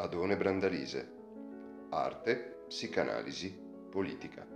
Adone 0.00 0.36
Brandalise. 0.36 1.10
Arte, 1.90 2.62
psicanalisi, 2.68 3.52
politica. 3.90 4.46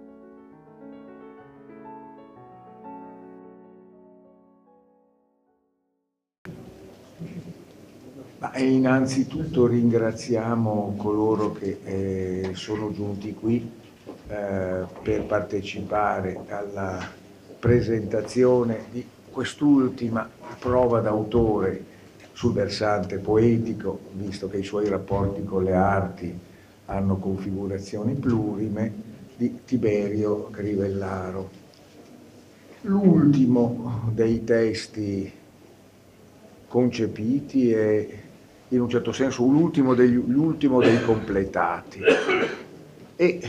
Ma 8.39 8.57
innanzitutto 8.59 9.67
ringraziamo 9.67 10.95
coloro 10.97 11.53
che 11.53 11.81
eh, 11.83 12.51
sono 12.55 12.93
giunti 12.93 13.35
qui 13.35 13.69
eh, 14.29 14.85
per 15.03 15.25
partecipare 15.27 16.39
alla 16.47 17.05
presentazione 17.59 18.85
di 18.91 19.05
quest'ultima 19.29 20.29
prova 20.61 21.01
d'autore 21.01 21.92
sul 22.33 22.53
versante 22.53 23.19
poetico, 23.19 23.99
visto 24.13 24.49
che 24.49 24.59
i 24.59 24.65
suoi 24.65 24.89
rapporti 24.89 25.45
con 25.45 25.65
le 25.65 25.75
arti 25.75 26.39
hanno 26.87 27.17
configurazioni 27.17 28.15
plurime, 28.15 29.11
di 29.37 29.61
Tiberio 29.65 30.49
Crivellaro. 30.51 31.51
L'ultimo 32.83 34.11
dei 34.13 34.45
testi 34.45 35.31
concepiti 36.69 37.73
è 37.73 38.09
in 38.69 38.81
un 38.81 38.89
certo 38.89 39.13
senso 39.13 39.45
l'ultimo 39.45 39.95
dei, 39.95 41.03
completati 41.05 42.01
e 43.17 43.41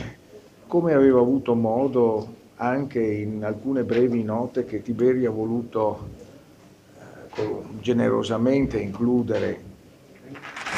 come 0.66 0.92
avevo 0.92 1.20
avuto 1.20 1.54
modo 1.54 2.34
anche 2.56 3.00
in 3.00 3.42
alcune 3.44 3.84
brevi 3.84 4.22
note 4.22 4.64
che 4.64 4.82
Tiberio 4.82 5.30
ha 5.30 5.32
voluto 5.32 6.08
generosamente 7.80 8.78
includere 8.78 9.72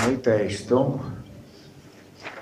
nel 0.06 0.20
testo, 0.20 1.15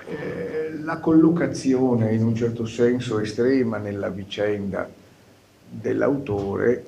eh, 0.07 0.77
la 0.81 0.99
collocazione 0.99 2.13
in 2.13 2.23
un 2.23 2.35
certo 2.35 2.65
senso 2.65 3.19
estrema 3.19 3.77
nella 3.77 4.09
vicenda 4.09 4.89
dell'autore 5.67 6.85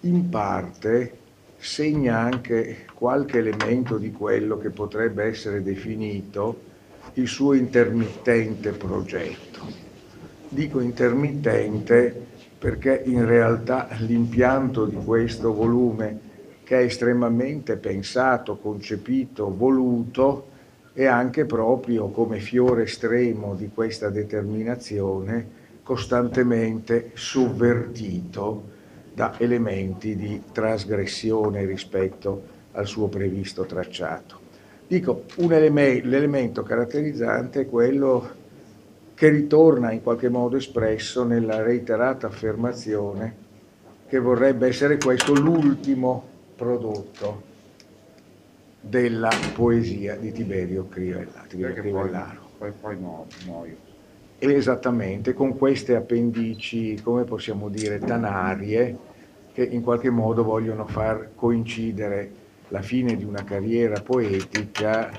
in 0.00 0.28
parte 0.28 1.16
segna 1.56 2.18
anche 2.18 2.86
qualche 2.94 3.38
elemento 3.38 3.96
di 3.96 4.12
quello 4.12 4.58
che 4.58 4.70
potrebbe 4.70 5.24
essere 5.24 5.62
definito 5.62 6.66
il 7.14 7.26
suo 7.26 7.52
intermittente 7.52 8.70
progetto. 8.70 9.60
Dico 10.48 10.80
intermittente 10.80 12.26
perché 12.58 13.02
in 13.04 13.24
realtà 13.24 13.88
l'impianto 13.98 14.84
di 14.86 14.96
questo 14.96 15.52
volume 15.52 16.26
che 16.68 16.80
è 16.80 16.82
estremamente 16.82 17.76
pensato, 17.78 18.58
concepito, 18.58 19.56
voluto 19.56 20.48
e 20.92 21.06
anche 21.06 21.46
proprio 21.46 22.08
come 22.08 22.40
fiore 22.40 22.82
estremo 22.82 23.54
di 23.54 23.70
questa 23.72 24.10
determinazione 24.10 25.48
costantemente 25.82 27.12
sovvertito 27.14 28.64
da 29.14 29.32
elementi 29.38 30.14
di 30.14 30.42
trasgressione 30.52 31.64
rispetto 31.64 32.42
al 32.72 32.86
suo 32.86 33.08
previsto 33.08 33.64
tracciato. 33.64 34.38
Dico, 34.86 35.22
eleme- 35.38 36.02
l'elemento 36.04 36.62
caratterizzante 36.62 37.62
è 37.62 37.66
quello 37.66 38.28
che 39.14 39.30
ritorna 39.30 39.90
in 39.92 40.02
qualche 40.02 40.28
modo 40.28 40.58
espresso 40.58 41.24
nella 41.24 41.62
reiterata 41.62 42.26
affermazione 42.26 43.34
che 44.06 44.18
vorrebbe 44.18 44.66
essere 44.66 44.98
questo 44.98 45.32
l'ultimo 45.32 46.36
prodotto 46.58 47.42
della 48.80 49.30
poesia 49.54 50.16
di 50.16 50.32
Tiberio 50.32 50.88
Crivellaro. 50.88 52.46
Poi, 52.58 52.72
poi 52.72 52.96
muoio. 52.96 53.76
Esattamente, 54.40 55.32
con 55.34 55.56
queste 55.56 55.94
appendici, 55.94 57.00
come 57.00 57.22
possiamo 57.22 57.68
dire, 57.68 58.00
tanarie, 58.00 58.96
che 59.52 59.62
in 59.62 59.82
qualche 59.82 60.10
modo 60.10 60.42
vogliono 60.42 60.86
far 60.86 61.30
coincidere 61.36 62.30
la 62.68 62.82
fine 62.82 63.16
di 63.16 63.24
una 63.24 63.44
carriera 63.44 64.00
poetica 64.00 65.10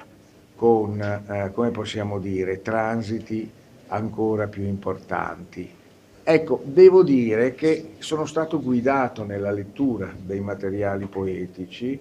con, 0.56 1.02
eh, 1.02 1.52
come 1.54 1.72
possiamo 1.72 2.20
dire, 2.20 2.62
transiti 2.62 3.50
ancora 3.88 4.48
più 4.48 4.64
importanti. 4.64 5.79
Ecco, 6.32 6.62
devo 6.64 7.02
dire 7.02 7.56
che 7.56 7.94
sono 7.98 8.28
stato 8.28 8.62
guidato 8.62 9.24
nella 9.24 9.50
lettura 9.50 10.14
dei 10.16 10.40
materiali 10.40 11.08
poetici 11.08 12.00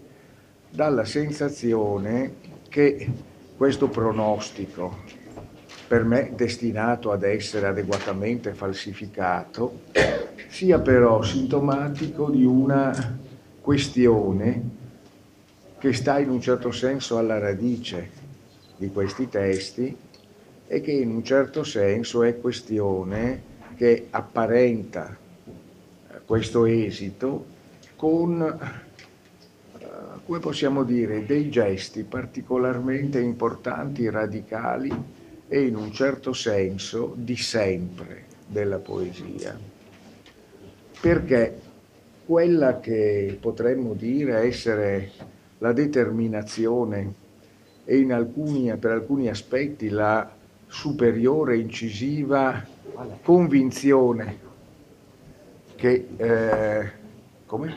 dalla 0.69 1.07
sensazione 1.07 2.35
che 2.69 3.09
questo 3.57 3.89
pronostico, 3.89 4.99
per 5.87 6.05
me 6.05 6.33
destinato 6.37 7.11
ad 7.11 7.23
essere 7.23 7.69
adeguatamente 7.69 8.53
falsificato, 8.53 9.85
sia 10.49 10.79
però 10.79 11.23
sintomatico 11.23 12.29
di 12.29 12.45
una 12.45 13.19
questione 13.63 14.63
che 15.79 15.95
sta 15.95 16.19
in 16.19 16.29
un 16.29 16.43
certo 16.43 16.71
senso 16.71 17.17
alla 17.17 17.39
radice 17.39 18.11
di 18.77 18.91
questi 18.91 19.27
testi 19.31 19.97
e 20.67 20.81
che 20.83 20.93
in 20.93 21.13
un 21.13 21.25
certo 21.25 21.65
senso 21.65 22.23
è 22.25 22.39
questione 22.39 23.57
che 23.79 24.09
apparenta 24.11 25.17
eh, 25.17 26.21
questo 26.27 26.67
esito 26.67 27.47
con, 27.95 28.43
eh, 28.43 29.87
come 30.27 30.39
possiamo 30.41 30.83
dire, 30.83 31.25
dei 31.25 31.49
gesti 31.49 32.03
particolarmente 32.03 33.21
importanti, 33.21 34.11
radicali 34.11 34.93
e 35.47 35.61
in 35.61 35.77
un 35.77 35.93
certo 35.93 36.33
senso 36.33 37.15
di 37.17 37.37
sempre 37.37 38.25
della 38.49 38.79
poesia. 38.79 39.57
Perché 41.01 41.61
quella 42.27 42.81
che 42.81 43.39
potremmo 43.41 43.95
dire 43.95 44.39
essere 44.41 45.13
la 45.59 45.73
determinazione 45.73 47.15
e 47.85 48.13
alcuni, 48.13 48.77
per 48.77 48.91
alcuni 48.91 49.29
aspetti 49.29 49.89
la 49.89 50.29
superiore 50.67 51.57
incisiva 51.59 52.77
convinzione 53.23 54.39
che... 55.75 56.09
Eh, 56.17 56.91
come? 57.47 57.75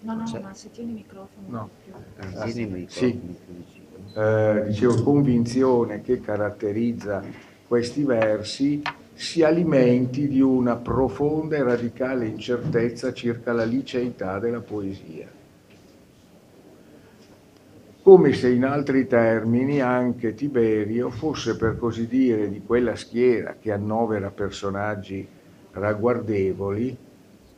No, 0.00 0.14
no, 0.14 0.40
ma 0.42 0.54
se 0.54 0.70
tieni 0.70 0.90
il 0.90 0.96
microfono. 0.96 1.46
No. 1.48 1.70
Ah, 2.18 2.44
tieni 2.44 2.62
il 2.62 2.68
microfono. 2.70 3.10
Sì. 3.10 3.80
Eh, 4.14 4.64
dicevo, 4.66 5.02
convinzione 5.02 6.02
che 6.02 6.20
caratterizza 6.20 7.22
questi 7.66 8.02
versi 8.04 8.82
si 9.14 9.42
alimenti 9.42 10.28
di 10.28 10.40
una 10.40 10.76
profonda 10.76 11.56
e 11.56 11.62
radicale 11.62 12.26
incertezza 12.26 13.12
circa 13.12 13.52
la 13.52 13.64
liceità 13.64 14.38
della 14.38 14.60
poesia 14.60 15.40
come 18.02 18.32
se 18.32 18.50
in 18.50 18.64
altri 18.64 19.06
termini 19.06 19.80
anche 19.80 20.34
Tiberio 20.34 21.08
fosse 21.08 21.56
per 21.56 21.78
così 21.78 22.08
dire 22.08 22.50
di 22.50 22.60
quella 22.60 22.96
schiera 22.96 23.54
che 23.60 23.70
annovera 23.70 24.30
personaggi 24.30 25.24
ragguardevoli 25.70 26.96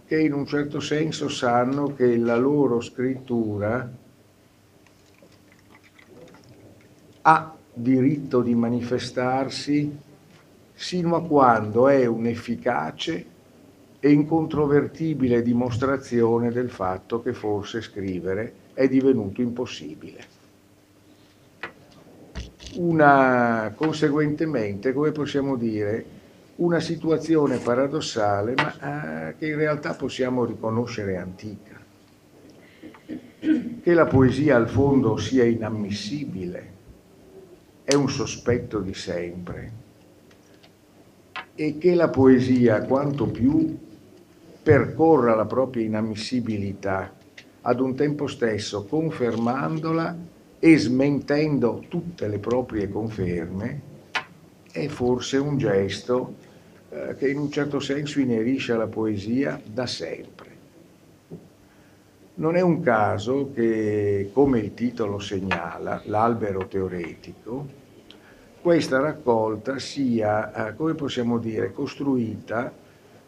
che 0.06 0.20
in 0.20 0.34
un 0.34 0.44
certo 0.44 0.80
senso 0.80 1.28
sanno 1.30 1.94
che 1.94 2.18
la 2.18 2.36
loro 2.36 2.82
scrittura 2.82 3.90
ha 7.22 7.56
diritto 7.72 8.42
di 8.42 8.54
manifestarsi 8.54 9.98
sino 10.74 11.16
a 11.16 11.22
quando 11.22 11.88
è 11.88 12.04
un'efficace 12.04 13.26
e 13.98 14.12
incontrovertibile 14.12 15.40
dimostrazione 15.40 16.50
del 16.50 16.68
fatto 16.68 17.22
che 17.22 17.32
forse 17.32 17.80
scrivere 17.80 18.52
è 18.74 18.86
divenuto 18.88 19.40
impossibile 19.40 20.33
una, 22.76 23.72
conseguentemente, 23.74 24.92
come 24.92 25.12
possiamo 25.12 25.56
dire, 25.56 26.04
una 26.56 26.80
situazione 26.80 27.58
paradossale, 27.58 28.54
ma 28.54 29.28
eh, 29.28 29.36
che 29.36 29.48
in 29.48 29.56
realtà 29.56 29.94
possiamo 29.94 30.44
riconoscere 30.44 31.16
antica. 31.16 31.82
Che 33.82 33.94
la 33.94 34.06
poesia 34.06 34.56
al 34.56 34.68
fondo 34.68 35.16
sia 35.16 35.44
inammissibile 35.44 36.72
è 37.84 37.94
un 37.94 38.08
sospetto 38.08 38.80
di 38.80 38.94
sempre 38.94 39.82
e 41.54 41.78
che 41.78 41.94
la 41.94 42.08
poesia 42.08 42.82
quanto 42.84 43.26
più 43.26 43.78
percorra 44.62 45.34
la 45.34 45.44
propria 45.44 45.84
inammissibilità 45.84 47.12
ad 47.60 47.80
un 47.80 47.94
tempo 47.94 48.26
stesso 48.26 48.84
confermandola 48.84 50.16
e 50.64 50.78
smentendo 50.78 51.84
tutte 51.88 52.26
le 52.26 52.38
proprie 52.38 52.88
conferme, 52.88 53.80
è 54.72 54.86
forse 54.86 55.36
un 55.36 55.58
gesto 55.58 56.36
eh, 56.88 57.16
che 57.18 57.28
in 57.28 57.36
un 57.36 57.50
certo 57.50 57.80
senso 57.80 58.18
inerisce 58.18 58.72
alla 58.72 58.86
poesia 58.86 59.60
da 59.62 59.86
sempre. 59.86 60.48
Non 62.36 62.56
è 62.56 62.62
un 62.62 62.80
caso 62.80 63.50
che, 63.52 64.30
come 64.32 64.60
il 64.60 64.72
titolo 64.72 65.18
segnala, 65.18 66.00
l'albero 66.06 66.66
teoretico, 66.66 67.68
questa 68.62 69.00
raccolta 69.00 69.78
sia, 69.78 70.68
eh, 70.68 70.76
come 70.76 70.94
possiamo 70.94 71.36
dire, 71.36 71.74
costruita 71.74 72.72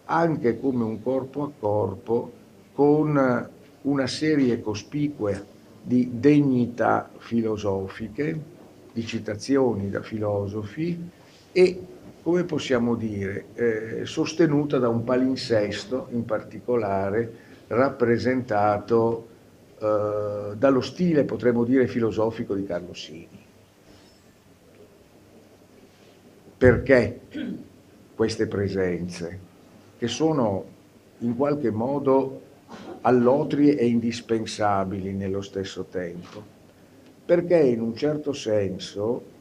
anche 0.07 0.59
come 0.59 0.85
un 0.85 1.03
corpo 1.03 1.43
a 1.43 1.51
corpo 1.59 2.33
con 2.73 3.51
una 3.83 4.07
serie 4.07 4.63
cospicua 4.63 5.55
di 5.87 6.19
degnità 6.19 7.09
filosofiche, 7.17 8.37
di 8.93 9.07
citazioni 9.07 9.89
da 9.89 10.03
filosofi 10.03 10.99
e, 11.53 11.81
come 12.25 12.43
possiamo 12.43 12.97
dire, 12.97 13.45
eh, 13.55 14.01
sostenuta 14.05 14.79
da 14.79 14.89
un 14.89 15.05
palinsesto 15.05 16.09
in 16.11 16.25
particolare 16.25 17.33
rappresentato 17.69 19.29
eh, 19.79 20.55
dallo 20.57 20.81
stile, 20.81 21.23
potremmo 21.23 21.63
dire, 21.63 21.87
filosofico 21.87 22.57
di 22.57 22.67
Carlo 22.67 22.93
Sini. 22.93 23.45
Perché 26.59 27.21
queste 28.17 28.49
presenze, 28.49 29.39
che 29.99 30.09
sono 30.09 30.65
in 31.19 31.37
qualche 31.37 31.71
modo 31.71 32.41
allotrie 33.03 33.77
e 33.77 33.87
indispensabili 33.87 35.13
nello 35.13 35.43
stesso 35.43 35.85
tempo? 35.85 36.43
Perché 37.25 37.59
in 37.59 37.81
un 37.81 37.95
certo 37.97 38.33
senso 38.33 39.35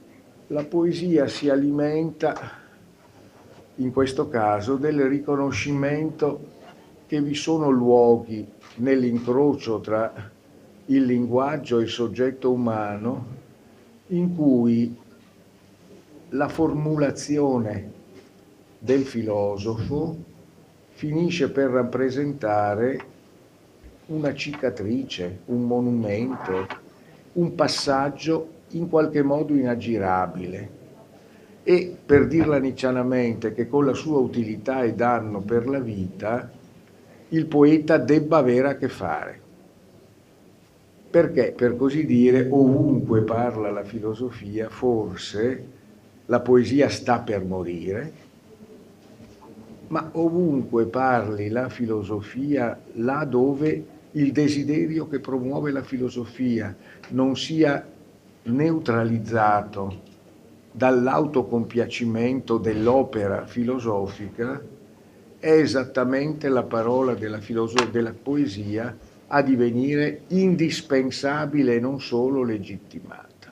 la 0.48 0.63
poesia 0.63 1.27
si 1.27 1.50
alimenta, 1.50 2.63
in 3.75 3.92
questo 3.92 4.27
caso, 4.27 4.75
del 4.75 5.01
riconoscimento 5.04 6.54
che 7.07 7.22
vi 7.22 7.36
sono 7.36 7.69
luoghi 7.69 8.48
nell'incrocio 8.75 9.80
tra 9.80 10.31
il 10.88 11.04
linguaggio 11.04 11.80
e 11.80 11.83
il 11.83 11.89
soggetto 11.89 12.51
umano 12.51 13.25
in 14.07 14.36
cui 14.36 14.95
la 16.30 16.48
formulazione 16.48 17.92
del 18.78 19.04
filosofo 19.04 20.16
finisce 20.89 21.50
per 21.50 21.69
rappresentare 21.71 23.13
una 24.07 24.34
cicatrice, 24.34 25.40
un 25.46 25.63
monumento, 25.63 26.68
un 27.34 27.56
passaggio 27.56 28.50
in 28.69 28.88
qualche 28.88 29.24
modo 29.24 29.54
inaggirabile. 29.54 30.84
E 31.63 31.96
per 32.06 32.28
dirla 32.28 32.60
niccianamente 32.60 33.54
che 33.54 33.68
con 33.68 33.86
la 33.86 33.94
sua 33.94 34.19
utilità 34.19 34.84
e 34.84 34.94
danno 34.94 35.40
per 35.40 35.68
la 35.68 35.80
vita, 35.80 36.52
il 37.30 37.46
poeta 37.48 37.98
debba 37.98 38.38
avere 38.38 38.69
a 38.69 38.75
che 38.75 38.88
fare. 38.88 39.42
Perché, 41.10 41.54
per 41.56 41.75
così 41.75 42.06
dire, 42.06 42.48
ovunque 42.52 43.22
parla 43.22 43.72
la 43.72 43.84
filosofia, 43.84 44.69
forse 44.69 45.74
la 46.25 46.40
poesia 46.42 46.90
sta 46.90 47.19
per 47.19 47.44
morire, 47.44 48.24
ma 49.88 50.10
ovunque 50.13 50.86
parli 50.86 51.50
la 51.50 51.69
filosofia, 51.69 52.80
là 52.94 53.24
dove 53.24 53.94
il 54.15 54.31
desiderio 54.31 55.07
che 55.07 55.19
promuove 55.19 55.71
la 55.71 55.83
filosofia 55.83 56.75
non 57.09 57.35
sia 57.35 57.85
neutralizzato 58.44 60.01
dall'autocompiacimento 60.71 62.57
dell'opera 62.57 63.45
filosofica, 63.45 64.62
è 65.39 65.51
esattamente 65.51 66.47
la 66.50 66.63
parola 66.63 67.13
della, 67.13 67.39
della 67.91 68.13
poesia 68.13 68.95
a 69.27 69.41
divenire 69.41 70.21
indispensabile 70.27 71.75
e 71.75 71.79
non 71.79 72.00
solo 72.00 72.44
legittimata. 72.44 73.51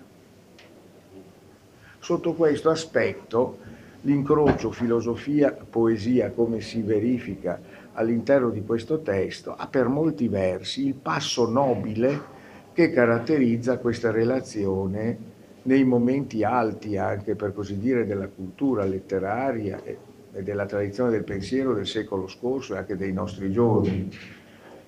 Sotto 2.00 2.33
questo 2.33 2.69
aspetto 2.69 3.59
l'incrocio 4.01 4.71
filosofia-poesia 4.71 6.31
come 6.31 6.62
si 6.62 6.81
verifica 6.81 7.59
all'interno 7.94 8.50
di 8.50 8.63
questo 8.63 9.01
testo 9.01 9.56
ha 9.56 9.68
per 9.68 9.88
molti 9.88 10.28
versi 10.28 10.88
il 10.88 10.95
passo 10.95 11.50
nobile 11.50 12.31
che 12.74 12.92
caratterizza 12.92 13.78
questa 13.78 14.12
relazione 14.12 15.31
nei 15.63 15.84
momenti 15.84 16.44
alti 16.44 16.98
anche 16.98 17.36
per 17.36 17.54
così 17.54 17.78
dire 17.78 18.06
della 18.06 18.28
cultura 18.28 18.84
letteraria 18.84 19.81
e 19.84 19.98
della 20.42 20.66
tradizione 20.66 21.12
del 21.12 21.24
pensiero 21.24 21.74
del 21.74 21.88
secolo 21.88 22.28
scorso 22.28 22.74
e 22.74 22.78
anche 22.78 22.98
dei 22.98 23.13
nostri 23.13 23.51
giorni. 23.51 24.10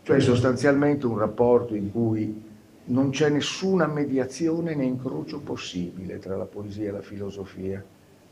Cioè 0.02 0.19
sostanzialmente 0.19 1.06
un 1.06 1.18
rapporto 1.18 1.75
in 1.75 1.92
cui 1.92 2.44
non 2.86 3.10
c'è 3.12 3.30
nessuna 3.30 3.88
mediazione 3.88 4.75
né 4.75 4.84
incrocio 4.84 5.40
possibile 5.40 6.19
tra 6.19 6.36
la 6.36 6.46
poesia 6.46 6.90
e 6.90 6.92
la 6.92 7.02
filosofia. 7.02 7.84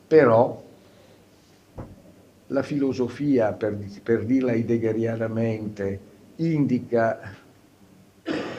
Però 0.08 0.62
la 2.48 2.64
filosofia, 2.64 3.54
per, 3.54 3.78
per 4.02 4.26
dirla 4.26 4.52
heideggerianamente, 4.52 6.00
indica, 6.38 7.36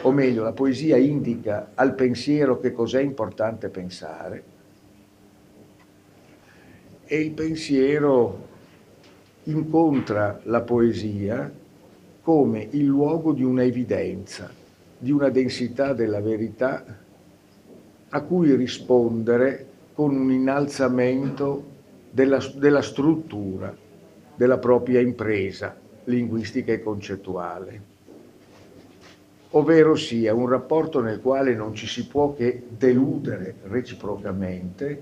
o 0.02 0.12
meglio, 0.12 0.42
la 0.42 0.52
poesia 0.52 0.96
indica 0.96 1.70
al 1.74 1.94
pensiero 1.94 2.60
che 2.60 2.72
cos'è 2.72 3.00
importante 3.00 3.68
pensare 3.68 4.52
e 7.06 7.20
il 7.20 7.32
pensiero 7.32 8.52
incontra 9.44 10.40
la 10.44 10.62
poesia 10.62 11.52
come 12.22 12.66
il 12.70 12.86
luogo 12.86 13.32
di 13.32 13.44
una 13.44 13.62
evidenza, 13.62 14.50
di 14.96 15.10
una 15.10 15.28
densità 15.28 15.92
della 15.92 16.20
verità 16.20 16.82
a 18.08 18.20
cui 18.22 18.54
rispondere 18.54 19.66
con 19.92 20.16
un 20.16 20.32
innalzamento 20.32 21.72
della, 22.14 22.38
della 22.54 22.82
struttura 22.82 23.74
della 24.36 24.58
propria 24.58 25.00
impresa 25.00 25.76
linguistica 26.04 26.72
e 26.72 26.80
concettuale 26.80 27.92
ovvero 29.56 29.94
sia 29.94 30.34
un 30.34 30.48
rapporto 30.48 31.00
nel 31.00 31.20
quale 31.20 31.54
non 31.54 31.74
ci 31.74 31.86
si 31.86 32.06
può 32.06 32.34
che 32.34 32.64
deludere 32.68 33.56
reciprocamente, 33.64 35.00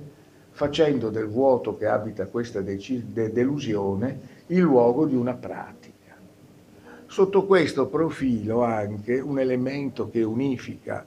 facendo 0.51 1.09
del 1.09 1.27
vuoto 1.27 1.77
che 1.77 1.87
abita 1.87 2.27
questa 2.27 2.61
delusione 2.61 4.21
il 4.49 4.61
luogo 4.61 5.07
di 5.07 5.15
una 5.15 5.33
pratica. 5.33 5.91
Sotto 7.07 7.47
questo 7.47 7.87
profilo 7.87 8.63
anche 8.63 9.19
un 9.21 9.39
elemento 9.39 10.11
che 10.11 10.23
unifica 10.23 11.07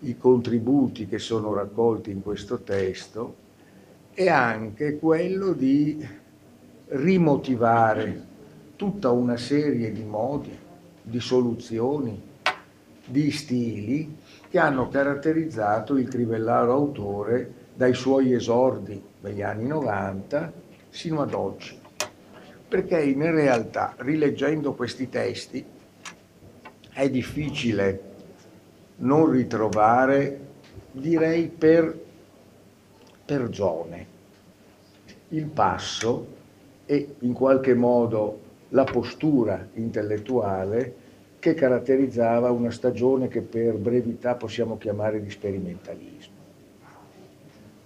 i 0.00 0.16
contributi 0.16 1.06
che 1.06 1.18
sono 1.18 1.52
raccolti 1.52 2.12
in 2.12 2.22
questo 2.22 2.60
testo 2.60 3.42
è 4.14 4.28
anche 4.28 4.96
quello 4.98 5.52
di 5.52 6.06
rimotivare 6.86 8.32
tutta 8.76 9.10
una 9.10 9.36
serie 9.36 9.90
di 9.90 10.04
modi, 10.04 10.56
di 11.02 11.18
soluzioni, 11.18 12.22
di 13.04 13.30
stili 13.32 14.16
che 14.48 14.58
hanno 14.58 14.88
caratterizzato 14.88 15.96
il 15.96 16.08
crivellaro 16.08 16.72
autore 16.72 17.62
dai 17.74 17.92
suoi 17.94 18.32
esordi 18.32 19.02
degli 19.20 19.42
anni 19.42 19.66
90 19.66 20.52
sino 20.90 21.22
ad 21.22 21.34
oggi. 21.34 21.76
Perché 22.68 23.02
in 23.02 23.30
realtà, 23.32 23.94
rileggendo 23.98 24.74
questi 24.74 25.08
testi, 25.08 25.64
è 26.92 27.10
difficile 27.10 28.12
non 28.96 29.28
ritrovare, 29.28 30.40
direi 30.92 31.48
per, 31.48 32.03
per 33.24 33.48
zone, 33.52 34.06
il 35.28 35.46
passo 35.46 36.26
e 36.86 37.14
in 37.20 37.32
qualche 37.32 37.74
modo 37.74 38.40
la 38.70 38.84
postura 38.84 39.66
intellettuale 39.74 41.02
che 41.38 41.54
caratterizzava 41.54 42.50
una 42.50 42.70
stagione 42.70 43.28
che 43.28 43.40
per 43.40 43.74
brevità 43.74 44.34
possiamo 44.34 44.76
chiamare 44.78 45.22
di 45.22 45.30
sperimentalismo. 45.30 46.32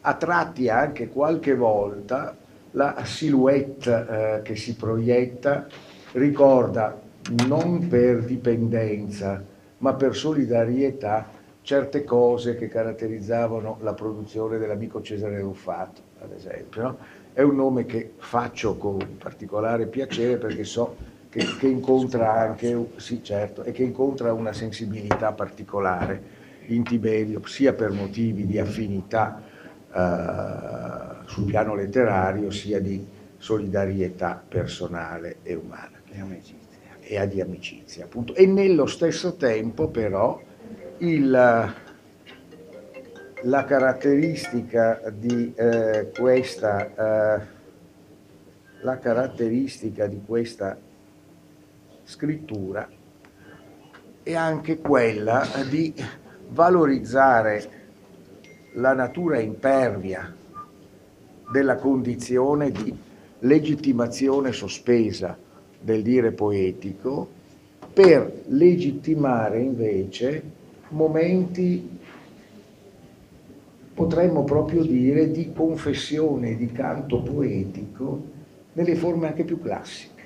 A 0.02 0.14
tratti 0.14 0.68
anche 0.68 1.08
qualche 1.08 1.54
volta 1.54 2.36
la 2.72 3.02
silhouette 3.04 4.06
eh, 4.08 4.42
che 4.42 4.56
si 4.56 4.74
proietta 4.76 5.66
ricorda 6.12 7.00
non 7.46 7.88
per 7.88 8.24
dipendenza 8.24 9.42
ma 9.78 9.94
per 9.94 10.14
solidarietà 10.14 11.37
certe 11.68 12.02
cose 12.02 12.56
che 12.56 12.66
caratterizzavano 12.66 13.76
la 13.82 13.92
produzione 13.92 14.56
dell'amico 14.56 15.02
Cesare 15.02 15.38
Ruffato, 15.40 16.00
ad 16.20 16.32
esempio. 16.32 16.80
No? 16.80 16.98
È 17.34 17.42
un 17.42 17.56
nome 17.56 17.84
che 17.84 18.12
faccio 18.16 18.78
con 18.78 18.96
particolare 19.18 19.84
piacere 19.84 20.38
perché 20.38 20.64
so 20.64 20.96
che, 21.28 21.44
che 21.58 21.66
incontra 21.66 22.32
anche, 22.32 22.92
sì 22.96 23.22
certo, 23.22 23.64
e 23.64 23.72
che 23.72 23.82
incontra 23.82 24.32
una 24.32 24.54
sensibilità 24.54 25.32
particolare 25.32 26.22
in 26.68 26.84
Tiberio, 26.84 27.44
sia 27.44 27.74
per 27.74 27.90
motivi 27.90 28.46
di 28.46 28.58
affinità 28.58 29.42
eh, 29.92 31.26
sul 31.26 31.44
piano 31.44 31.74
letterario, 31.74 32.50
sia 32.50 32.80
di 32.80 33.06
solidarietà 33.36 34.42
personale 34.48 35.40
e 35.42 35.54
umana. 35.54 36.00
E, 36.10 36.18
amicizia. 36.18 36.78
e 36.98 37.28
di 37.28 37.42
amicizia, 37.42 38.04
appunto. 38.06 38.34
E 38.34 38.46
nello 38.46 38.86
stesso 38.86 39.36
tempo, 39.36 39.88
però, 39.88 40.47
il, 40.98 41.30
la 43.42 43.64
caratteristica 43.64 45.00
di 45.12 45.52
eh, 45.54 46.10
questa, 46.16 46.86
eh, 46.86 47.46
la 48.80 48.98
caratteristica 48.98 50.06
di 50.06 50.20
questa 50.24 50.76
scrittura 52.04 52.88
è 54.22 54.34
anche 54.34 54.78
quella 54.78 55.46
di 55.68 55.94
valorizzare 56.48 57.76
la 58.74 58.92
natura 58.92 59.38
impervia 59.38 60.34
della 61.50 61.76
condizione 61.76 62.70
di 62.70 62.96
legittimazione 63.40 64.52
sospesa 64.52 65.36
del 65.80 66.02
dire 66.02 66.32
poetico 66.32 67.36
per 67.92 68.42
legittimare 68.46 69.60
invece 69.60 70.56
momenti, 70.90 71.98
potremmo 73.94 74.44
proprio 74.44 74.82
dire, 74.82 75.30
di 75.30 75.52
confessione, 75.52 76.56
di 76.56 76.70
canto 76.70 77.20
poetico 77.22 78.36
nelle 78.74 78.94
forme 78.94 79.26
anche 79.26 79.44
più 79.44 79.60
classiche, 79.60 80.22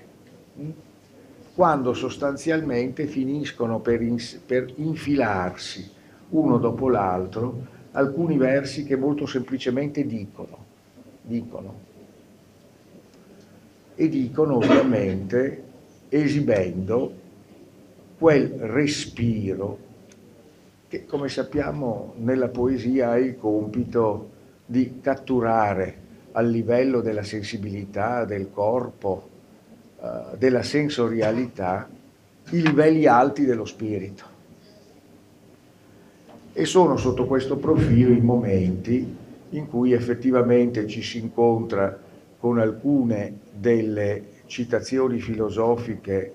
quando 1.55 1.95
sostanzialmente 1.95 3.07
finiscono 3.07 3.81
per, 3.81 4.01
per 4.45 4.73
infilarsi 4.77 5.91
uno 6.31 6.59
dopo 6.59 6.89
l'altro 6.89 7.81
alcuni 7.93 8.37
versi 8.37 8.85
che 8.85 8.97
molto 8.97 9.27
semplicemente 9.27 10.07
dicono, 10.07 10.59
dicono, 11.23 11.75
e 13.95 14.09
dicono 14.09 14.57
ovviamente 14.57 15.63
esibendo 16.09 17.21
quel 18.19 18.49
respiro 18.49 19.91
che 20.93 21.07
come 21.07 21.31
sappiamo 21.31 22.13
nella 22.19 22.49
poesia 22.49 23.13
ha 23.13 23.19
il 23.19 23.39
compito 23.39 24.29
di 24.67 25.01
catturare 25.01 25.97
al 26.33 26.51
livello 26.51 27.01
della 27.01 27.23
sensibilità, 27.23 28.27
del 28.27 28.51
corpo, 28.53 29.31
eh, 29.99 30.37
della 30.37 30.63
sensorialità, 30.63 31.89
i 32.51 32.61
livelli 32.61 33.07
alti 33.07 33.47
dello 33.47 33.65
spirito. 33.65 34.25
E 36.53 36.67
sono 36.67 36.99
sotto 36.99 37.25
questo 37.25 37.57
profilo 37.57 38.13
i 38.13 38.21
momenti 38.21 39.17
in 39.49 39.69
cui 39.71 39.93
effettivamente 39.93 40.87
ci 40.89 41.01
si 41.01 41.21
incontra 41.21 41.99
con 42.39 42.59
alcune 42.59 43.39
delle 43.51 44.25
citazioni 44.45 45.21
filosofiche, 45.21 46.35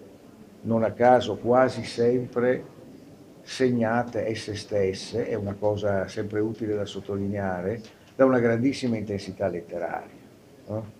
non 0.61 0.81
a 0.81 0.93
caso 0.93 1.35
quasi 1.35 1.83
sempre 1.83 2.73
segnate 3.47 4.27
esse 4.27 4.55
stesse, 4.55 5.25
è 5.25 5.33
una 5.33 5.53
cosa 5.53 6.05
sempre 6.09 6.41
utile 6.41 6.75
da 6.75 6.83
sottolineare, 6.83 7.81
da 8.13 8.25
una 8.25 8.39
grandissima 8.39 8.97
intensità 8.97 9.47
letteraria. 9.47 10.19
No? 10.67 10.91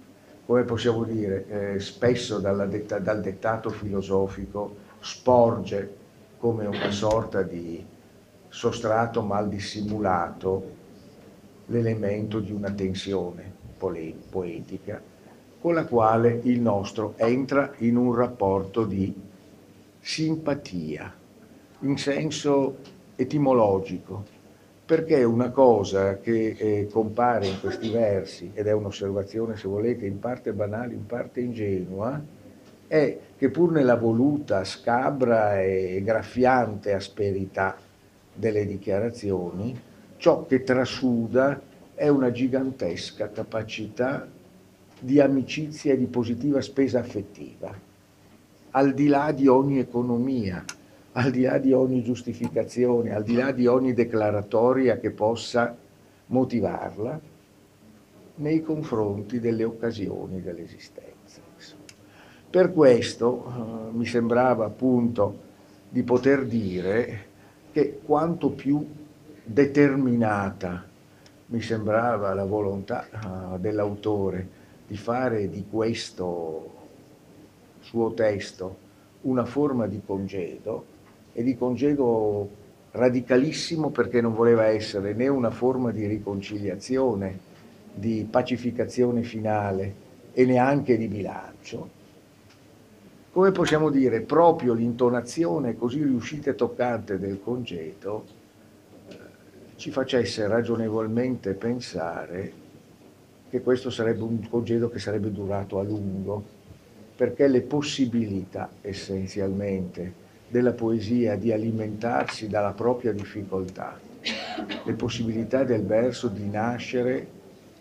Come 0.46 0.63
possiamo 0.63 1.04
dire, 1.04 1.74
eh, 1.74 1.80
spesso 1.82 2.39
detta, 2.39 3.00
dal 3.00 3.20
dettato 3.20 3.70
filosofico 3.70 4.77
sporge 5.01 5.96
come 6.38 6.66
una 6.66 6.89
sorta 6.89 7.42
di 7.42 7.86
sostrato 8.48 9.22
mal 9.22 9.50
dissimulato 9.50 10.75
l'elemento 11.66 12.39
di 12.39 12.54
una 12.54 12.72
tensione 12.72 13.56
poetica 13.77 15.01
con 15.60 15.74
la 15.74 15.86
quale 15.86 16.39
il 16.44 16.62
nostro 16.62 17.13
entra 17.18 17.74
in 17.80 17.98
un 17.98 18.16
rapporto 18.16 18.86
di 18.86 19.13
simpatia 20.00 21.13
in 21.80 21.98
senso 21.98 22.78
etimologico, 23.16 24.36
perché 24.86 25.24
una 25.24 25.50
cosa 25.52 26.18
che 26.20 26.56
eh, 26.58 26.88
compare 26.90 27.48
in 27.48 27.60
questi 27.60 27.90
versi, 27.90 28.52
ed 28.54 28.68
è 28.68 28.72
un'osservazione 28.72 29.58
se 29.58 29.68
volete 29.68 30.06
in 30.06 30.20
parte 30.20 30.54
banale, 30.54 30.94
in 30.94 31.06
parte 31.06 31.42
ingenua, 31.42 32.22
è 32.88 33.18
che 33.38 33.50
pur 33.50 33.72
nella 33.72 33.98
voluta, 33.98 34.64
scabra 34.64 35.62
e 35.62 36.02
graffiante 36.04 36.94
asperità 36.94 37.76
delle 38.34 38.66
dichiarazioni, 38.66 39.78
ciò 40.16 40.46
che 40.46 40.64
trasuda 40.64 41.60
è 41.94 42.08
una 42.08 42.32
gigantesca 42.32 43.30
capacità 43.30 44.28
di 45.00 45.20
amicizia 45.20 45.94
e 45.94 45.98
di 45.98 46.06
positiva 46.06 46.62
spesa 46.62 47.00
affettiva, 47.00 47.78
al 48.72 48.94
di 48.94 49.08
là 49.08 49.32
di 49.32 49.48
ogni 49.48 49.80
economia, 49.80 50.64
al 51.18 51.32
di 51.32 51.42
là 51.42 51.58
di 51.58 51.74
ogni 51.74 52.04
giustificazione, 52.04 53.14
al 53.14 53.24
di 53.24 53.34
là 53.34 53.52
di 53.52 53.66
ogni 53.66 53.94
declaratoria 53.94 54.98
che 54.98 55.10
possa 55.10 55.76
motivarla, 56.28 57.20
nei 58.36 58.62
confronti 58.62 59.40
delle 59.40 59.64
occasioni 59.64 60.42
dell'esistenza. 60.42 61.42
Per 62.50 62.72
questo 62.72 63.46
eh, 63.46 63.96
mi 63.96 64.06
sembrava 64.06 64.66
appunto 64.66 65.46
di 65.90 66.04
poter 66.04 66.46
dire 66.46 67.26
che 67.72 68.00
quanto 68.04 68.52
più 68.52 68.86
determinata 69.44 70.86
mi 71.48 71.62
sembrava 71.62 72.34
la 72.34 72.46
volontà 72.46 73.08
uh, 73.10 73.58
dell'autore 73.58 74.48
di 74.86 74.98
fare 74.98 75.50
di 75.50 75.66
questo 75.70 76.74
suo 77.80 78.14
testo 78.14 78.78
una 79.22 79.46
forma 79.46 79.88
di 79.88 80.02
congedo 80.06 80.96
e 81.38 81.44
di 81.44 81.56
congedo 81.56 82.50
radicalissimo 82.94 83.91
perché 83.91 84.22
non 84.22 84.34
voleva 84.34 84.65
essere 84.65 85.13
né 85.13 85.27
una 85.27 85.51
forma 85.51 85.91
di 85.91 86.08
riconciliazione, 86.08 87.38
di 87.94 88.27
pacificazione 88.27 89.22
finale 89.22 89.94
e 90.34 90.46
neanche 90.46 90.98
di 90.98 91.08
bilancio, 91.08 91.89
come 93.32 93.51
possiamo 93.51 93.91
dire, 93.91 94.22
proprio 94.22 94.74
l'intonazione 94.74 95.77
così 95.77 96.01
riuscita 96.01 96.50
e 96.50 96.56
toccante 96.56 97.20
del 97.20 97.39
congedo 97.39 98.25
ci 99.75 99.91
facesse 99.91 100.48
ragionevolmente 100.48 101.53
pensare 101.53 102.51
che 103.48 103.62
questo 103.62 103.91
sarebbe 103.91 104.24
un 104.24 104.50
congedo 104.50 104.89
che 104.89 104.98
sarebbe 104.98 105.32
durato 105.32 105.77
a 105.77 105.84
lungo, 105.84 106.44
perché 107.15 107.48
le 107.48 107.62
possibilità 107.62 108.72
essenzialmente 108.82 110.25
della 110.50 110.74
poesia 110.74 111.36
di 111.36 111.51
alimentarsi 111.51 112.48
dalla 112.48 112.72
propria 112.72 113.12
difficoltà, 113.12 114.00
le 114.84 114.94
possibilità 114.94 115.63
del 115.63 115.86
verso 115.86 116.27
di 116.27 116.48
nascere 116.50 117.27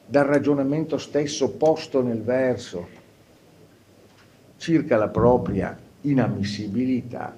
dal 0.06 0.24
ragionamento 0.24 0.98
stesso 0.98 1.50
posto 1.50 2.02
nel 2.02 2.22
verso 2.22 3.04
circa 4.56 4.96
la 4.96 5.08
propria 5.08 5.76
inammissibilità, 6.02 7.34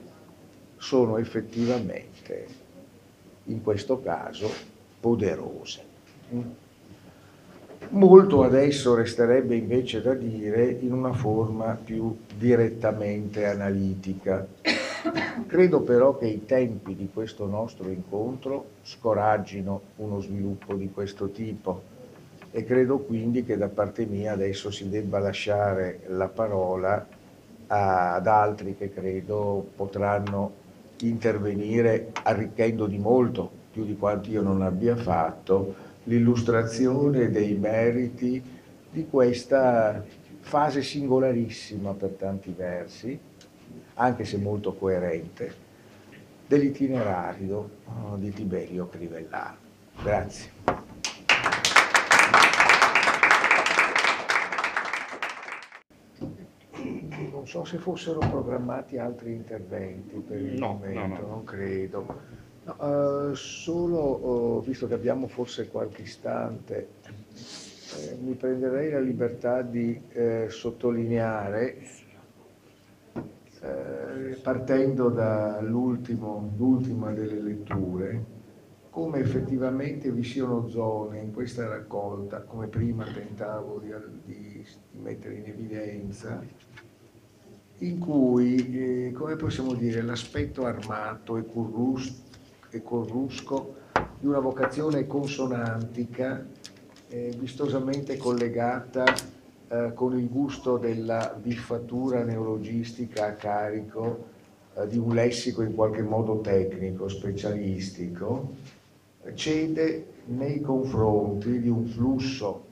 sono 0.77 1.19
effettivamente 1.19 2.47
in 3.45 3.63
questo 3.63 4.01
caso 4.01 4.51
poderose. 5.01 5.87
Molto 7.91 8.43
adesso 8.43 8.95
resterebbe 8.95 9.57
invece 9.57 10.03
da 10.03 10.13
dire 10.15 10.77
in 10.81 10.93
una 10.93 11.13
forma 11.13 11.79
più 11.83 12.17
direttamente 12.37 13.47
analitica. 13.47 14.47
Credo 15.47 15.81
però 15.83 16.17
che 16.17 16.27
i 16.27 16.45
tempi 16.45 16.95
di 16.95 17.09
questo 17.13 17.47
nostro 17.47 17.89
incontro 17.89 18.71
scoraggino 18.83 19.81
uno 19.97 20.21
sviluppo 20.21 20.75
di 20.75 20.91
questo 20.91 21.29
tipo 21.31 21.97
e 22.51 22.65
credo 22.65 22.99
quindi 22.99 23.45
che 23.45 23.57
da 23.57 23.69
parte 23.69 24.07
mia 24.07 24.33
adesso 24.33 24.71
si 24.71 24.89
debba 24.89 25.19
lasciare 25.19 26.01
la 26.09 26.29
parola 26.29 27.07
ad 27.67 28.27
altri 28.27 28.77
che 28.77 28.91
credo 28.93 29.67
potranno 29.77 30.53
intervenire 31.03 32.11
arricchendo 32.23 32.87
di 32.87 32.99
molto, 32.99 33.51
più 33.71 33.85
di 33.85 33.97
quanto 33.97 34.31
io 34.31 34.43
non 34.43 34.63
abbia 34.63 34.97
fatto, 34.97 35.75
l'illustrazione 36.05 37.31
dei 37.31 37.55
meriti 37.55 38.43
di 38.91 39.07
questa 39.09 40.03
fase 40.41 40.83
singolarissima 40.83 41.93
per 41.93 42.11
tanti 42.13 42.55
versi, 42.57 43.19
anche 43.99 44.25
se 44.25 44.39
molto 44.39 44.75
coerente, 44.75 45.67
dell'itinerario 46.47 47.71
oh, 47.85 48.17
di 48.17 48.31
Tiberio 48.33 48.89
Crivellaro. 48.89 49.57
Grazie. 50.03 50.51
Non 57.31 57.47
so 57.47 57.65
se 57.65 57.79
fossero 57.79 58.19
programmati 58.19 58.99
altri 58.99 59.33
interventi 59.33 60.17
per 60.19 60.41
il 60.41 60.59
no, 60.59 60.75
momento, 60.75 61.01
no, 61.01 61.07
no. 61.07 61.27
non 61.27 61.45
credo. 61.45 62.07
No, 62.65 63.29
uh, 63.31 63.35
solo, 63.35 64.59
uh, 64.59 64.65
visto 64.65 64.87
che 64.87 64.95
abbiamo 64.95 65.27
forse 65.27 65.69
qualche 65.69 66.03
istante, 66.03 66.89
eh, 67.97 68.17
mi 68.21 68.35
prenderei 68.35 68.91
la 68.91 69.01
libertà 69.01 69.63
di 69.63 69.99
eh, 70.11 70.47
sottolineare, 70.51 71.79
eh, 71.79 71.89
partendo 74.49 75.11
dall'ultima 75.11 77.13
delle 77.13 77.39
letture, 77.39 78.25
come 78.89 79.19
effettivamente 79.19 80.11
vi 80.11 80.25
siano 80.25 80.71
zone 80.71 81.19
in 81.19 81.35
questa 81.35 81.69
raccolta, 81.69 82.41
come 82.45 82.67
prima 82.69 83.05
tentavo 83.05 83.79
di, 83.79 83.93
di, 84.25 84.67
di 84.91 84.99
mettere 85.01 85.35
in 85.35 85.49
evidenza, 85.49 86.43
in 87.81 87.99
cui, 87.99 89.09
eh, 89.09 89.13
come 89.13 89.37
possiamo 89.37 89.75
dire, 89.75 90.01
l'aspetto 90.01 90.65
armato 90.65 91.37
e, 91.37 91.45
currus, 91.45 92.23
e 92.71 92.83
corrusco 92.83 93.75
di 94.19 94.27
una 94.27 94.41
vocazione 94.41 95.07
consonantica 95.07 96.43
eh, 97.09 97.37
vistosamente 97.39 98.17
collegata 98.17 99.05
eh, 99.69 99.93
con 99.93 100.19
il 100.19 100.27
gusto 100.27 100.79
della 100.79 101.37
biffatura 101.39 102.25
neologistica 102.25 103.27
a 103.27 103.33
carico 103.33 104.37
di 104.87 104.99
un 104.99 105.15
lessico 105.15 105.63
in 105.63 105.75
qualche 105.75 106.03
modo 106.03 106.41
tecnico, 106.41 107.09
specialistico, 107.09 108.55
cede 109.35 110.07
nei 110.27 110.61
confronti 110.61 111.61
di 111.61 111.69
un 111.69 111.87
flusso 111.87 112.65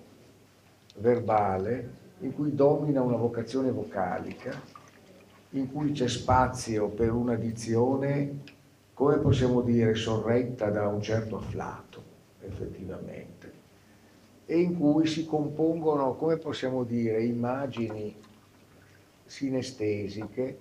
verbale 0.99 2.05
in 2.21 2.33
cui 2.35 2.55
domina 2.55 3.03
una 3.03 3.17
vocazione 3.17 3.71
vocalica, 3.71 4.61
in 5.51 5.71
cui 5.71 5.93
c'è 5.93 6.09
spazio 6.09 6.89
per 6.89 7.13
una 7.13 7.35
dizione, 7.35 8.43
come 8.95 9.19
possiamo 9.19 9.61
dire, 9.61 9.95
sorretta 9.95 10.71
da 10.71 10.89
un 10.89 11.03
certo 11.03 11.37
afflato, 11.37 12.03
effettivamente, 12.41 13.53
e 14.47 14.61
in 14.61 14.79
cui 14.79 15.07
si 15.07 15.27
compongono, 15.27 16.15
come 16.15 16.37
possiamo 16.37 16.85
dire, 16.85 17.23
immagini 17.23 18.15
sinestesiche 19.25 20.59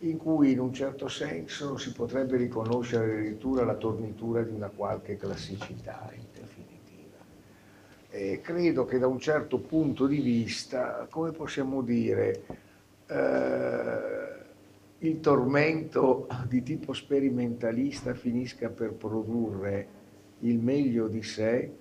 in 0.00 0.16
cui 0.16 0.52
in 0.52 0.60
un 0.60 0.72
certo 0.72 1.08
senso 1.08 1.76
si 1.76 1.92
potrebbe 1.92 2.36
riconoscere 2.36 3.12
addirittura 3.12 3.64
la 3.64 3.74
tornitura 3.74 4.42
di 4.42 4.52
una 4.52 4.68
qualche 4.68 5.16
classicità 5.16 6.10
in 6.14 6.24
definitiva. 6.32 7.16
E 8.10 8.40
credo 8.40 8.84
che 8.84 8.98
da 8.98 9.08
un 9.08 9.18
certo 9.18 9.58
punto 9.58 10.06
di 10.06 10.20
vista, 10.20 11.06
come 11.10 11.32
possiamo 11.32 11.82
dire, 11.82 12.42
eh, 13.06 14.36
il 14.98 15.20
tormento 15.20 16.28
di 16.46 16.62
tipo 16.62 16.92
sperimentalista 16.92 18.14
finisca 18.14 18.68
per 18.68 18.92
produrre 18.92 19.96
il 20.40 20.58
meglio 20.58 21.08
di 21.08 21.22
sé 21.22 21.72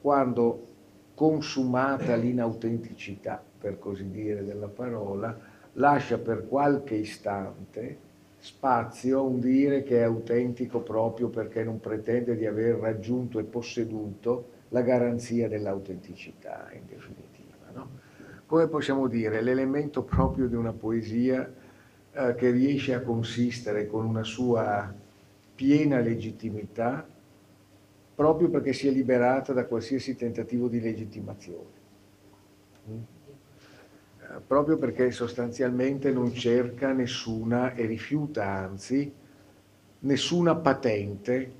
quando 0.00 0.66
consumata 1.14 2.14
l'inautenticità, 2.16 3.42
per 3.58 3.78
così 3.78 4.10
dire, 4.10 4.44
della 4.44 4.68
parola, 4.68 5.54
lascia 5.76 6.18
per 6.18 6.46
qualche 6.46 6.94
istante 6.94 8.04
spazio 8.38 9.18
a 9.18 9.22
un 9.22 9.40
dire 9.40 9.82
che 9.82 9.98
è 9.98 10.02
autentico 10.02 10.80
proprio 10.80 11.28
perché 11.28 11.64
non 11.64 11.80
pretende 11.80 12.36
di 12.36 12.46
aver 12.46 12.76
raggiunto 12.76 13.38
e 13.38 13.44
posseduto 13.44 14.54
la 14.68 14.82
garanzia 14.82 15.48
dell'autenticità 15.48 16.70
in 16.72 16.82
definitiva. 16.86 17.70
No? 17.72 17.88
Come 18.46 18.68
possiamo 18.68 19.08
dire, 19.08 19.40
l'elemento 19.42 20.02
proprio 20.02 20.46
di 20.46 20.54
una 20.54 20.72
poesia 20.72 21.50
eh, 22.12 22.34
che 22.36 22.50
riesce 22.50 22.94
a 22.94 23.00
consistere 23.00 23.86
con 23.86 24.04
una 24.04 24.24
sua 24.24 24.92
piena 25.54 25.98
legittimità 25.98 27.06
proprio 28.14 28.48
perché 28.48 28.72
si 28.72 28.88
è 28.88 28.90
liberata 28.90 29.52
da 29.52 29.66
qualsiasi 29.66 30.16
tentativo 30.16 30.68
di 30.68 30.80
legittimazione. 30.80 31.84
Mm? 32.88 33.15
Proprio 34.46 34.76
perché 34.76 35.10
sostanzialmente 35.10 36.10
non 36.12 36.32
cerca 36.32 36.92
nessuna 36.92 37.74
e 37.74 37.86
rifiuta 37.86 38.44
anzi 38.44 39.12
nessuna 40.00 40.54
patente 40.56 41.52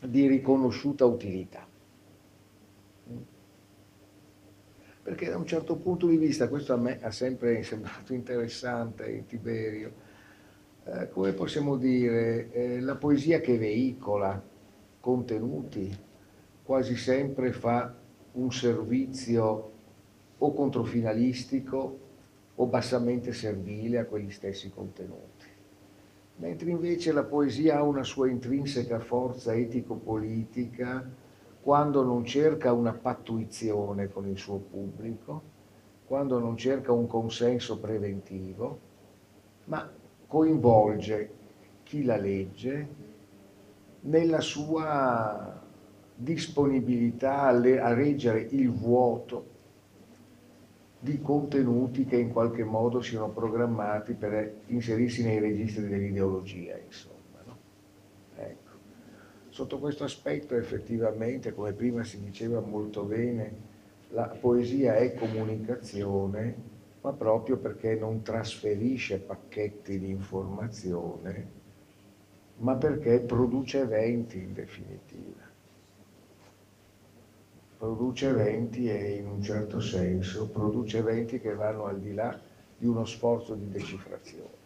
di 0.00 0.26
riconosciuta 0.26 1.04
utilità. 1.04 1.66
Perché 5.02 5.28
da 5.28 5.36
un 5.36 5.46
certo 5.46 5.76
punto 5.76 6.08
di 6.08 6.16
vista, 6.16 6.48
questo 6.48 6.72
a 6.72 6.76
me 6.76 6.98
ha 7.00 7.10
sempre 7.10 7.62
sembrato 7.64 8.12
interessante 8.12 9.08
in 9.10 9.26
Tiberio, 9.26 9.92
eh, 10.84 11.08
come 11.10 11.32
possiamo 11.32 11.76
dire, 11.76 12.50
eh, 12.50 12.80
la 12.80 12.96
poesia 12.96 13.40
che 13.40 13.56
veicola 13.56 14.42
contenuti 15.00 16.04
quasi 16.62 16.96
sempre 16.96 17.52
fa 17.52 17.94
un 18.32 18.52
servizio 18.52 19.75
o 20.38 20.52
controfinalistico 20.52 21.98
o 22.54 22.66
bassamente 22.66 23.32
servile 23.32 23.98
a 23.98 24.06
quegli 24.06 24.30
stessi 24.30 24.70
contenuti. 24.70 25.46
Mentre 26.36 26.70
invece 26.70 27.12
la 27.12 27.24
poesia 27.24 27.78
ha 27.78 27.82
una 27.82 28.02
sua 28.02 28.28
intrinseca 28.28 28.98
forza 28.98 29.54
etico-politica 29.54 31.08
quando 31.62 32.02
non 32.02 32.24
cerca 32.24 32.72
una 32.72 32.92
pattuizione 32.92 34.08
con 34.08 34.28
il 34.28 34.36
suo 34.36 34.58
pubblico, 34.58 35.54
quando 36.06 36.38
non 36.38 36.56
cerca 36.56 36.92
un 36.92 37.06
consenso 37.06 37.78
preventivo, 37.78 38.78
ma 39.64 39.90
coinvolge 40.26 41.30
chi 41.82 42.04
la 42.04 42.16
legge 42.16 42.88
nella 44.00 44.40
sua 44.40 45.60
disponibilità 46.14 47.42
a 47.42 47.94
reggere 47.94 48.40
il 48.50 48.70
vuoto 48.70 49.54
di 51.06 51.20
contenuti 51.22 52.04
che 52.04 52.16
in 52.16 52.32
qualche 52.32 52.64
modo 52.64 53.00
siano 53.00 53.28
programmati 53.28 54.14
per 54.14 54.62
inserirsi 54.66 55.22
nei 55.22 55.38
registri 55.38 55.86
dell'ideologia, 55.86 56.76
insomma. 56.76 57.42
No? 57.44 57.56
Ecco. 58.34 58.70
Sotto 59.48 59.78
questo 59.78 60.02
aspetto 60.02 60.56
effettivamente, 60.56 61.54
come 61.54 61.72
prima 61.74 62.02
si 62.02 62.18
diceva 62.18 62.58
molto 62.58 63.04
bene, 63.04 63.74
la 64.08 64.26
poesia 64.26 64.96
è 64.96 65.14
comunicazione, 65.14 66.56
ma 67.02 67.12
proprio 67.12 67.56
perché 67.56 67.94
non 67.94 68.22
trasferisce 68.22 69.20
pacchetti 69.20 70.00
di 70.00 70.10
informazione, 70.10 71.48
ma 72.56 72.74
perché 72.74 73.20
produce 73.20 73.78
eventi 73.78 74.38
in 74.38 74.52
definitiva 74.54 75.45
produce 77.76 78.28
eventi 78.28 78.88
e 78.90 79.16
in 79.16 79.26
un 79.26 79.42
certo 79.42 79.80
senso 79.80 80.48
produce 80.48 80.98
eventi 80.98 81.40
che 81.40 81.54
vanno 81.54 81.86
al 81.86 82.00
di 82.00 82.14
là 82.14 82.38
di 82.78 82.86
uno 82.86 83.04
sforzo 83.04 83.54
di 83.54 83.70
decifrazione. 83.70 84.64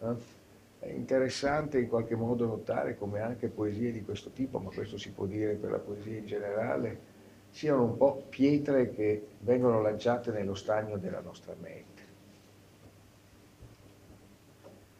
Eh? 0.00 0.34
È 0.78 0.90
interessante 0.90 1.80
in 1.80 1.88
qualche 1.88 2.14
modo 2.14 2.46
notare 2.46 2.96
come 2.96 3.20
anche 3.20 3.48
poesie 3.48 3.90
di 3.92 4.02
questo 4.02 4.30
tipo, 4.30 4.58
ma 4.58 4.70
questo 4.70 4.98
si 4.98 5.10
può 5.10 5.26
dire 5.26 5.54
per 5.54 5.70
la 5.70 5.78
poesia 5.78 6.18
in 6.18 6.26
generale, 6.26 7.14
siano 7.50 7.82
un 7.82 7.96
po' 7.96 8.24
pietre 8.28 8.92
che 8.92 9.26
vengono 9.40 9.82
lanciate 9.82 10.30
nello 10.30 10.54
stagno 10.54 10.96
della 10.98 11.20
nostra 11.20 11.54
mente. 11.60 12.02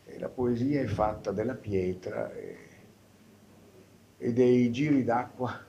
E 0.07 0.19
la 0.19 0.29
poesia 0.29 0.81
è 0.81 0.87
fatta 0.87 1.31
della 1.31 1.55
pietra 1.55 2.33
e, 2.33 2.57
e 4.19 4.33
dei 4.33 4.73
giri 4.73 5.05
d'acqua 5.05 5.67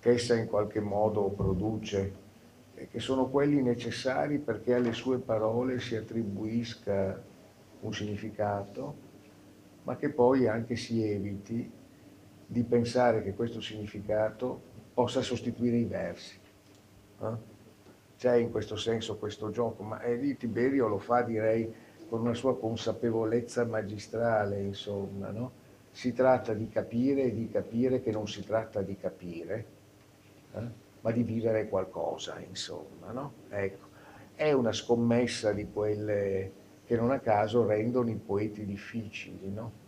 che 0.00 0.10
essa 0.10 0.34
in 0.36 0.46
qualche 0.46 0.80
modo 0.80 1.28
produce 1.28 2.26
e 2.74 2.88
che 2.88 3.00
sono 3.00 3.26
quelli 3.26 3.60
necessari 3.60 4.38
perché 4.38 4.74
alle 4.74 4.92
sue 4.92 5.18
parole 5.18 5.80
si 5.80 5.96
attribuisca 5.96 7.20
un 7.80 7.92
significato, 7.92 9.06
ma 9.82 9.96
che 9.96 10.10
poi 10.10 10.46
anche 10.46 10.76
si 10.76 11.02
eviti 11.02 11.70
di 12.46 12.62
pensare 12.62 13.22
che 13.22 13.34
questo 13.34 13.60
significato 13.60 14.60
possa 14.94 15.22
sostituire 15.22 15.76
i 15.76 15.84
versi. 15.84 16.38
Eh? 17.20 17.56
C'è 18.16 18.34
in 18.36 18.50
questo 18.50 18.76
senso 18.76 19.16
questo 19.16 19.50
gioco, 19.50 19.82
ma 19.82 20.02
lì 20.04 20.36
Tiberio 20.36 20.88
lo 20.88 20.98
fa, 20.98 21.22
direi, 21.22 21.72
con 22.08 22.20
una 22.20 22.34
sua 22.34 22.58
consapevolezza 22.58 23.64
magistrale, 23.64 24.60
insomma. 24.60 25.30
No? 25.30 25.52
Si 25.90 26.12
tratta 26.12 26.54
di 26.54 26.68
capire 26.68 27.24
e 27.24 27.34
di 27.34 27.48
capire 27.48 28.02
che 28.02 28.10
non 28.10 28.26
si 28.26 28.44
tratta 28.44 28.82
di 28.82 28.96
capire, 28.96 29.66
eh? 30.52 30.86
ma 31.00 31.10
di 31.10 31.22
vivere 31.22 31.68
qualcosa, 31.68 32.38
insomma. 32.40 33.12
No? 33.12 33.32
Ecco. 33.48 33.86
È 34.34 34.52
una 34.52 34.72
scommessa 34.72 35.52
di 35.52 35.68
quelle 35.70 36.52
che 36.84 36.96
non 36.96 37.10
a 37.10 37.18
caso 37.18 37.66
rendono 37.66 38.10
i 38.10 38.16
poeti 38.16 38.64
difficili, 38.64 39.50
no? 39.50 39.86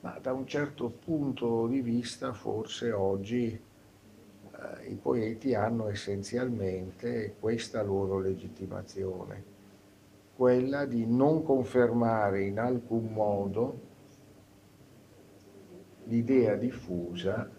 ma 0.00 0.18
da 0.20 0.32
un 0.32 0.46
certo 0.46 0.88
punto 0.88 1.66
di 1.66 1.80
vista 1.80 2.32
forse 2.32 2.90
oggi 2.92 3.48
eh, 3.50 4.86
i 4.86 4.94
poeti 4.94 5.54
hanno 5.54 5.88
essenzialmente 5.88 7.34
questa 7.38 7.82
loro 7.82 8.18
legittimazione, 8.18 9.44
quella 10.34 10.86
di 10.86 11.04
non 11.06 11.42
confermare 11.42 12.44
in 12.44 12.58
alcun 12.58 13.12
modo 13.12 13.88
l'idea 16.04 16.54
diffusa 16.56 17.58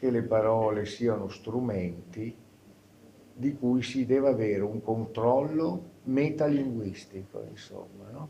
che 0.00 0.10
le 0.10 0.22
parole 0.22 0.86
siano 0.86 1.28
strumenti 1.28 2.34
di 3.34 3.54
cui 3.54 3.82
si 3.82 4.06
deve 4.06 4.30
avere 4.30 4.62
un 4.62 4.82
controllo 4.82 5.82
metalinguistico, 6.04 7.44
insomma, 7.50 8.08
no? 8.10 8.28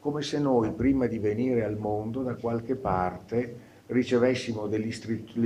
come 0.00 0.22
se 0.22 0.40
noi 0.40 0.72
prima 0.72 1.06
di 1.06 1.20
venire 1.20 1.62
al 1.62 1.78
mondo 1.78 2.22
da 2.22 2.34
qualche 2.34 2.74
parte 2.74 3.72
ricevessimo 3.86 4.66
delle 4.66 4.88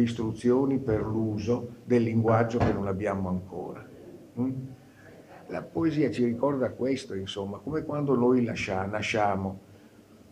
istruzioni 0.01 0.79
per 0.79 1.03
l'uso 1.03 1.75
del 1.85 2.05
linguaggio 2.05 2.57
che 2.57 2.73
non 2.73 2.87
abbiamo 2.87 3.29
ancora. 3.29 3.87
Mm? 4.41 4.53
La 5.49 5.61
poesia 5.63 6.11
ci 6.11 6.25
ricorda 6.25 6.71
questo, 6.71 7.15
insomma, 7.15 7.59
come 7.59 7.83
quando 7.83 8.17
noi 8.17 8.43
nasciamo, 8.43 9.61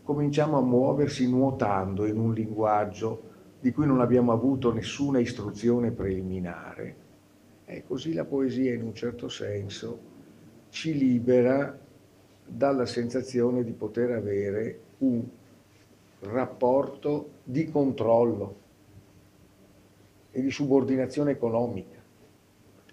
cominciamo 0.02 0.56
a 0.56 0.62
muoversi 0.62 1.28
nuotando 1.28 2.06
in 2.06 2.18
un 2.18 2.32
linguaggio 2.32 3.34
di 3.66 3.72
cui 3.72 3.84
non 3.84 4.00
abbiamo 4.00 4.30
avuto 4.30 4.72
nessuna 4.72 5.18
istruzione 5.18 5.90
preliminare. 5.90 6.94
E 7.64 7.82
così 7.84 8.12
la 8.12 8.24
poesia, 8.24 8.72
in 8.72 8.84
un 8.84 8.94
certo 8.94 9.28
senso, 9.28 9.98
ci 10.68 10.96
libera 10.96 11.76
dalla 12.46 12.86
sensazione 12.86 13.64
di 13.64 13.72
poter 13.72 14.12
avere 14.12 14.78
un 14.98 15.20
rapporto 16.20 17.30
di 17.42 17.68
controllo 17.68 18.56
e 20.30 20.42
di 20.42 20.50
subordinazione 20.52 21.32
economica 21.32 22.00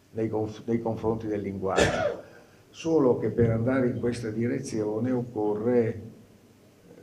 nei, 0.09 0.27
conf 0.27 0.63
nei 0.65 0.81
confronti 0.81 1.27
del 1.27 1.41
linguaggio. 1.41 2.23
Solo 2.71 3.19
che 3.19 3.29
per 3.29 3.51
andare 3.51 3.89
in 3.89 3.99
questa 3.99 4.31
direzione 4.31 5.11
occorre, 5.11 6.01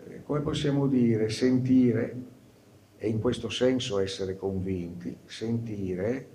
eh, 0.09 0.22
come 0.24 0.40
possiamo 0.40 0.88
dire, 0.88 1.28
sentire, 1.28 2.38
e 3.03 3.09
in 3.09 3.19
questo 3.19 3.49
senso 3.49 3.99
essere 3.99 4.37
convinti, 4.37 5.17
sentire 5.25 6.29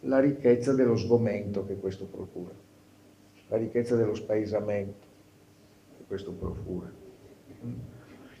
la 0.00 0.18
ricchezza 0.18 0.72
dello 0.72 0.96
sgomento 0.96 1.66
che 1.66 1.76
questo 1.76 2.06
procura, 2.06 2.54
la 3.48 3.56
ricchezza 3.58 3.96
dello 3.96 4.14
spaesamento 4.14 5.06
che 5.98 6.04
questo 6.06 6.32
procura. 6.32 6.90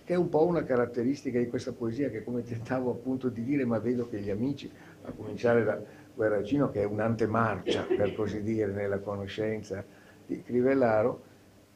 Che 0.04 0.14
è 0.14 0.16
un 0.16 0.30
po' 0.30 0.46
una 0.46 0.64
caratteristica 0.64 1.38
di 1.38 1.48
questa 1.48 1.72
poesia 1.72 2.08
che 2.08 2.24
come 2.24 2.42
tentavo 2.42 2.92
appunto 2.92 3.28
di 3.28 3.44
dire, 3.44 3.66
ma 3.66 3.78
vedo 3.78 4.08
che 4.08 4.20
gli 4.20 4.30
amici, 4.30 4.70
a 5.02 5.12
cominciare 5.12 5.62
da 5.62 5.78
Guerracino, 6.14 6.70
che 6.70 6.80
è 6.80 6.84
un'antemarcia, 6.84 7.82
per 7.94 8.14
così 8.14 8.42
dire, 8.42 8.72
nella 8.72 9.00
conoscenza 9.00 9.84
di 10.26 10.42
Crivellaro, 10.42 11.24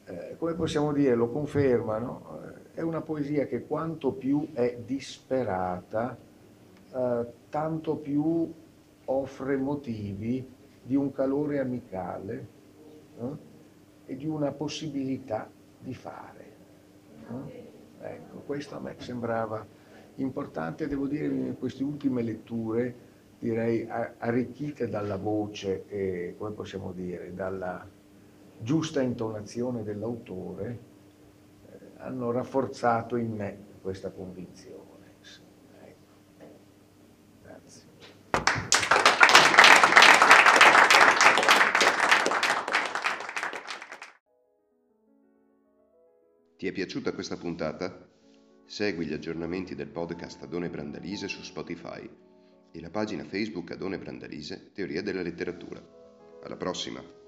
eh, 0.05 0.35
come 0.37 0.53
possiamo 0.53 0.93
dire, 0.93 1.15
lo 1.15 1.29
confermano, 1.29 2.39
eh, 2.73 2.79
è 2.79 2.81
una 2.81 3.01
poesia 3.01 3.47
che 3.47 3.65
quanto 3.65 4.11
più 4.11 4.49
è 4.53 4.77
disperata, 4.85 6.15
eh, 6.93 7.25
tanto 7.49 7.95
più 7.95 8.53
offre 9.05 9.57
motivi 9.57 10.47
di 10.83 10.95
un 10.95 11.11
calore 11.11 11.59
amicale 11.59 12.47
eh, 13.19 13.53
e 14.05 14.15
di 14.15 14.27
una 14.27 14.51
possibilità 14.51 15.49
di 15.79 15.93
fare. 15.93 16.53
Ecco, 17.99 18.37
questo 18.45 18.75
a 18.75 18.79
me 18.79 18.95
sembrava 18.97 19.65
importante, 20.15 20.87
devo 20.87 21.07
dire, 21.07 21.25
in 21.25 21.57
queste 21.57 21.83
ultime 21.83 22.21
letture, 22.21 22.93
direi 23.39 23.87
arricchite 23.89 24.87
dalla 24.87 25.17
voce 25.17 25.85
e, 25.87 26.35
come 26.37 26.51
possiamo 26.51 26.91
dire, 26.91 27.33
dalla 27.33 27.87
giusta 28.59 29.01
intonazione 29.01 29.83
dell'autore, 29.83 30.79
eh, 31.67 31.77
hanno 31.97 32.31
rafforzato 32.31 33.15
in 33.15 33.31
me 33.31 33.57
questa 33.81 34.11
convinzione. 34.11 34.83
Ecco. 35.81 36.13
Grazie. 37.43 37.87
Ti 46.57 46.67
è 46.67 46.71
piaciuta 46.71 47.13
questa 47.13 47.37
puntata? 47.37 48.07
Segui 48.65 49.05
gli 49.05 49.13
aggiornamenti 49.13 49.75
del 49.75 49.89
podcast 49.89 50.41
Adone 50.41 50.69
Brandalise 50.69 51.27
su 51.27 51.43
Spotify 51.43 52.09
e 52.71 52.81
la 52.81 52.89
pagina 52.89 53.23
Facebook 53.23 53.71
Adone 53.71 53.99
Brandalise 53.99 54.71
Teoria 54.73 55.03
della 55.03 55.21
letteratura. 55.21 55.79
Alla 56.43 56.57
prossima! 56.57 57.24